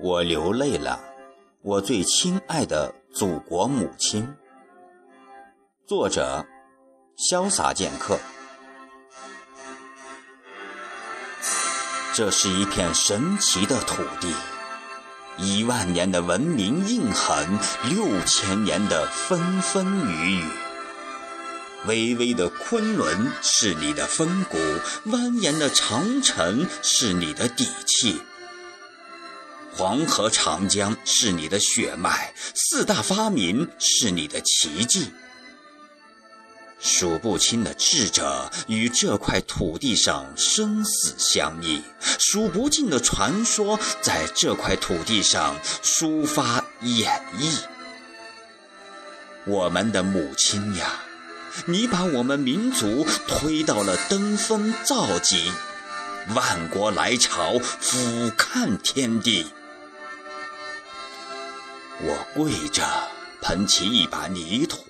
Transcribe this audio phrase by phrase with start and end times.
[0.00, 1.00] 我流泪了，
[1.60, 4.32] 我最亲爱的祖国母亲。
[5.88, 6.46] 作者：
[7.16, 8.16] 潇洒剑客。
[12.14, 14.32] 这是一片神奇的土地，
[15.36, 17.58] 一万年的文明印痕，
[17.90, 20.44] 六千年的风风雨雨。
[21.86, 24.56] 巍巍的昆仑是你的风骨，
[25.10, 28.20] 蜿蜒的长城是你的底气。
[29.78, 35.12] 黄河、长江是你的血脉，四大发明是你的奇迹。
[36.80, 41.80] 数不清的智者与这块土地上生死相依，
[42.18, 45.54] 数不尽的传说在这块土地上
[45.84, 47.60] 抒发演绎。
[49.46, 51.04] 我们的母亲呀，
[51.66, 55.52] 你把我们民族推到了登峰造极，
[56.34, 59.46] 万国来朝，俯瞰天地。
[62.00, 62.84] 我跪着，
[63.42, 64.84] 捧起一把泥土，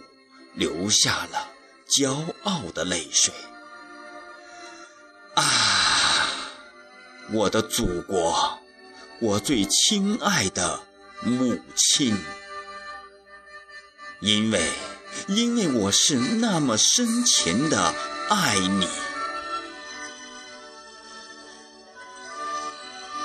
[0.55, 1.49] 流下了
[1.89, 3.33] 骄傲的泪水。
[5.35, 5.43] 啊，
[7.33, 8.59] 我的祖国，
[9.21, 10.81] 我最亲爱的
[11.23, 12.17] 母亲！
[14.21, 14.69] 因为，
[15.29, 17.95] 因为我是那么深情的
[18.29, 18.89] 爱你。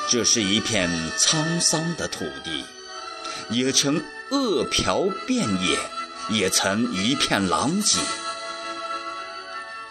[0.10, 2.64] 这是一片沧桑的土地。
[3.50, 5.78] 也曾饿殍遍野，
[6.30, 8.00] 也曾一片狼藉。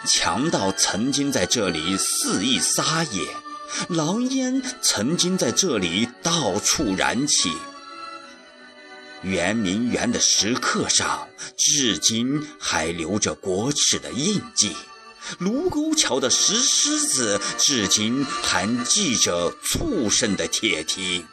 [0.06, 3.26] 强盗曾经在这里肆意撒野，
[3.88, 7.52] 狼烟曾经在这里到处燃起。
[9.22, 14.70] 圆明园的石刻上，至今还留着国耻的印记；
[15.38, 21.24] 卢沟桥的石狮子，至今还记着畜生的铁蹄。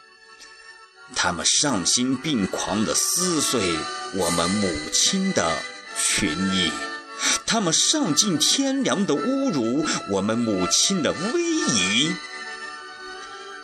[1.14, 3.76] 他们丧心病狂地撕碎
[4.14, 5.58] 我们母亲的
[5.96, 6.70] 裙衣，
[7.44, 12.10] 他们丧尽天良地侮辱我们母亲的威仪。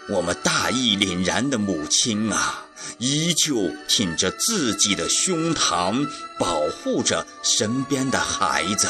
[0.08, 2.66] 我们大义凛然的母亲啊，
[2.98, 6.06] 依旧挺着自己的胸膛，
[6.38, 8.88] 保护着身边的孩子，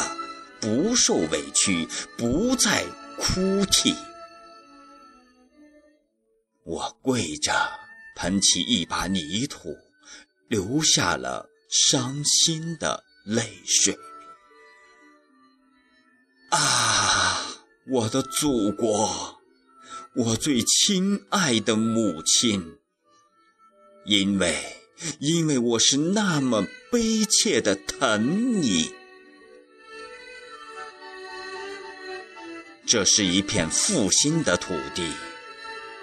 [0.61, 2.85] 不受委屈，不再
[3.17, 3.95] 哭泣。
[6.65, 7.55] 我跪着。
[8.17, 9.77] 捧起一把泥土，
[10.49, 13.97] 流下了伤心的泪水。
[16.51, 17.47] 啊，
[17.87, 19.39] 我的祖国，
[20.15, 22.79] 我最亲爱的母亲！
[24.07, 24.57] 因为，
[25.19, 28.95] 因为我是那么悲切的疼你。
[32.87, 35.13] 这是一片复兴的土地。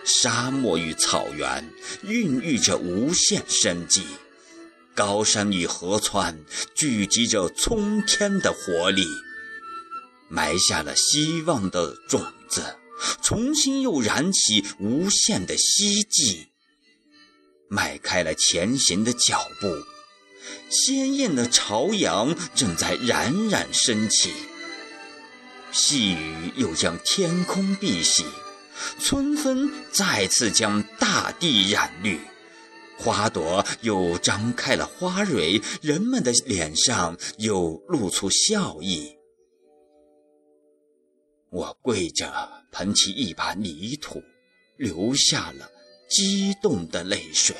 [0.06, 1.70] 沙漠与草原
[2.04, 4.04] 孕育着无限生机，
[4.94, 6.44] 高山与河川
[6.76, 9.06] 聚集着冲天的活力，
[10.30, 12.76] 埋下了希望的种子，
[13.22, 16.48] 重新又燃起无限的希冀，
[17.70, 19.68] 迈开了前行的脚步。
[20.70, 24.34] 鲜艳的朝阳正在冉冉升起，
[25.72, 28.26] 细雨又将天空碧洗。
[29.00, 32.20] 春风再次将大地染绿，
[32.98, 39.18] 花朵又张开了花蕊，人们的脸上又露出笑意。
[41.50, 44.24] 我跪着，捧起一把泥土，
[44.78, 45.70] 流下了
[46.10, 47.56] 激动的泪水。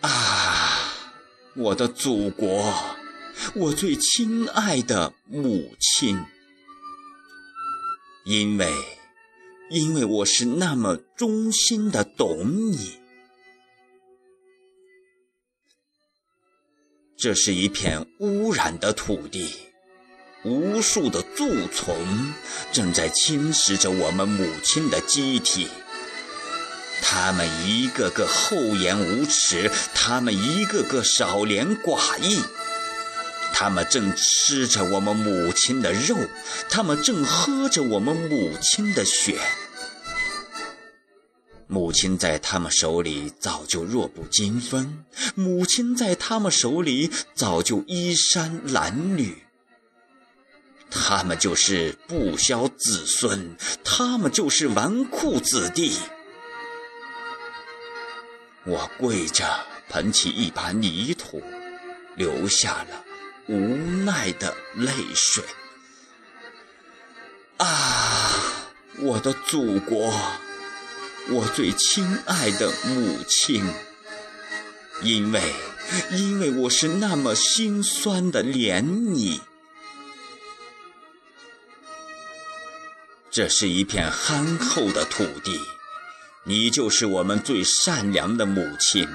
[0.00, 0.92] 啊，
[1.54, 2.72] 我的祖国，
[3.54, 6.18] 我最亲爱的母亲！
[8.28, 8.74] 因为，
[9.70, 12.98] 因为我是那么忠心的懂你。
[17.16, 19.54] 这是一片污染的土地，
[20.42, 21.96] 无数的蛀虫
[22.72, 25.68] 正在侵蚀着我们母亲的机体。
[27.00, 32.42] 他们一个个厚颜无耻，他们一个个少廉寡义。
[33.58, 36.14] 他们正吃着我们母亲的肉，
[36.68, 39.40] 他们正喝着我们母亲的血。
[41.66, 45.02] 母亲在他们手里早就弱不禁风，
[45.34, 49.32] 母亲在他们手里早就衣衫褴褛。
[50.90, 55.96] 他们就是不肖子孙，他们就是纨绔子弟。
[58.66, 61.42] 我跪着，捧起一把泥土，
[62.16, 63.05] 留下了。
[63.48, 65.44] 无奈的泪水
[67.58, 70.12] 啊，我的祖国，
[71.30, 73.64] 我最亲爱的母亲，
[75.02, 75.40] 因为，
[76.10, 79.40] 因为我是那么心酸的怜你。
[83.30, 85.60] 这是一片憨厚的土地，
[86.44, 89.08] 你就是我们最善良的母亲，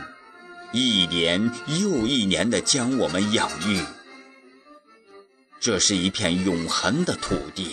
[0.72, 3.84] 一年又一年的将我们养育。
[5.62, 7.68] 这是一片永恒的土地，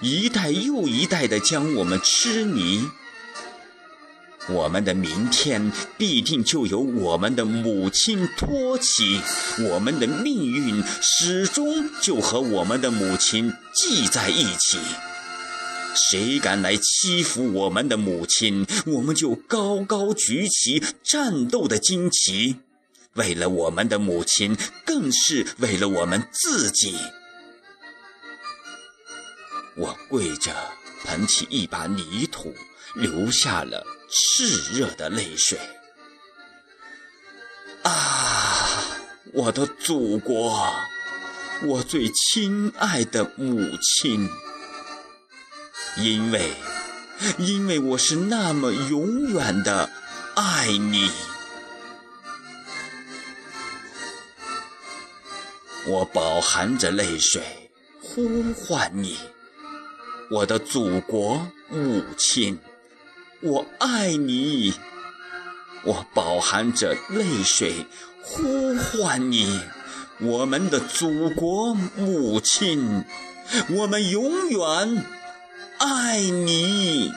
[0.00, 2.88] 一代又一代的将我们痴迷。
[4.48, 9.20] 我们的明天必定就由我们的母亲托起，
[9.60, 14.78] 我们的命运始终就和我们的母亲系在一起。
[15.94, 22.56] 谁敢来欺负我们的母亲，我们就高高举起战斗的旌旗，
[23.14, 26.96] 为了我们的母亲，更是为了我们自己。
[29.80, 30.54] 我跪着，
[31.04, 32.54] 捧起一把泥土，
[32.94, 35.58] 流下了炽热的泪水。
[37.82, 38.84] 啊，
[39.32, 40.70] 我的祖国，
[41.62, 44.28] 我最亲爱的母亲！
[45.96, 46.52] 因为，
[47.38, 49.88] 因为我是那么永远的
[50.34, 51.10] 爱你，
[55.86, 57.70] 我饱含着泪水
[58.02, 59.16] 呼唤你。
[60.30, 62.56] 我的祖国母亲，
[63.40, 64.72] 我爱你！
[65.82, 67.84] 我饱含着泪水
[68.22, 69.60] 呼唤你，
[70.20, 73.04] 我们的祖国母亲，
[73.70, 75.04] 我们永远
[75.78, 77.12] 爱你。